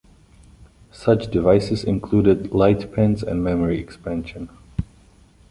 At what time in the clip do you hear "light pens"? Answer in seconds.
2.53-3.21